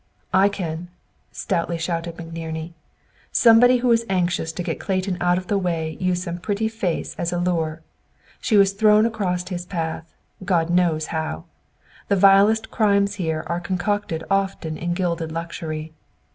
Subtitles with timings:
[0.33, 0.89] "I can,"
[1.31, 2.71] stoutly said McNerney.
[3.31, 7.13] "Somebody who was anxious to get Clayton out of the way used some pretty face
[7.19, 7.83] as a lure!
[8.39, 10.11] She was thrown across his path,
[10.43, 11.43] God knows how!
[12.07, 15.93] The vilest crimes here are concocted often in gilded luxury.